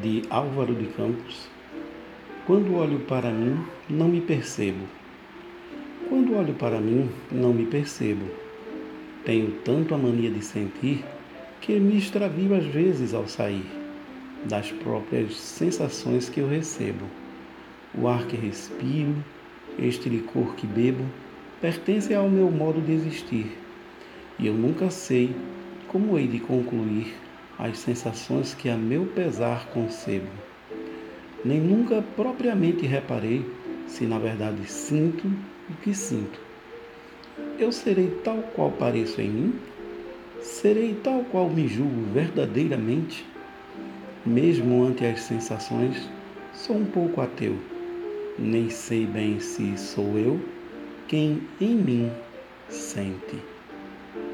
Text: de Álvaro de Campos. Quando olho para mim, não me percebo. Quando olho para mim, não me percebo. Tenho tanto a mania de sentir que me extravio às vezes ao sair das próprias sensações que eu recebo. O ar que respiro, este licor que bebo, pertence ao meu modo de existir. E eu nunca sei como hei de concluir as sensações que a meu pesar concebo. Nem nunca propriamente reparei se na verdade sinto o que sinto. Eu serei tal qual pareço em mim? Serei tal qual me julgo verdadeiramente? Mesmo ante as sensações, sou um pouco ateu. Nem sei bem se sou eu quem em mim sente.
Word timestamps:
de 0.00 0.22
Álvaro 0.30 0.74
de 0.74 0.86
Campos. 0.86 1.48
Quando 2.46 2.76
olho 2.76 3.00
para 3.00 3.30
mim, 3.30 3.62
não 3.90 4.08
me 4.08 4.22
percebo. 4.22 4.86
Quando 6.08 6.34
olho 6.34 6.54
para 6.54 6.80
mim, 6.80 7.10
não 7.30 7.52
me 7.52 7.66
percebo. 7.66 8.24
Tenho 9.24 9.50
tanto 9.64 9.94
a 9.94 9.98
mania 9.98 10.30
de 10.30 10.42
sentir 10.42 11.04
que 11.60 11.78
me 11.78 11.98
extravio 11.98 12.54
às 12.54 12.64
vezes 12.64 13.12
ao 13.12 13.28
sair 13.28 13.66
das 14.46 14.72
próprias 14.72 15.36
sensações 15.36 16.28
que 16.28 16.40
eu 16.40 16.48
recebo. 16.48 17.04
O 17.94 18.08
ar 18.08 18.26
que 18.26 18.36
respiro, 18.36 19.14
este 19.78 20.08
licor 20.08 20.54
que 20.54 20.66
bebo, 20.66 21.04
pertence 21.60 22.14
ao 22.14 22.30
meu 22.30 22.50
modo 22.50 22.80
de 22.80 22.92
existir. 22.92 23.58
E 24.38 24.46
eu 24.46 24.54
nunca 24.54 24.90
sei 24.90 25.36
como 25.86 26.18
hei 26.18 26.26
de 26.26 26.40
concluir 26.40 27.14
as 27.58 27.78
sensações 27.78 28.54
que 28.54 28.68
a 28.68 28.76
meu 28.76 29.06
pesar 29.06 29.66
concebo. 29.68 30.28
Nem 31.44 31.60
nunca 31.60 32.02
propriamente 32.16 32.86
reparei 32.86 33.44
se 33.86 34.04
na 34.04 34.18
verdade 34.18 34.64
sinto 34.70 35.26
o 35.68 35.74
que 35.82 35.94
sinto. 35.94 36.40
Eu 37.58 37.72
serei 37.72 38.08
tal 38.24 38.38
qual 38.54 38.70
pareço 38.70 39.20
em 39.20 39.28
mim? 39.28 39.54
Serei 40.40 40.94
tal 41.02 41.24
qual 41.30 41.48
me 41.48 41.68
julgo 41.68 42.02
verdadeiramente? 42.12 43.24
Mesmo 44.24 44.84
ante 44.84 45.04
as 45.04 45.20
sensações, 45.20 46.08
sou 46.52 46.76
um 46.76 46.84
pouco 46.84 47.20
ateu. 47.20 47.56
Nem 48.38 48.70
sei 48.70 49.06
bem 49.06 49.40
se 49.40 49.76
sou 49.76 50.18
eu 50.18 50.40
quem 51.06 51.42
em 51.60 51.74
mim 51.74 52.10
sente. 52.68 53.51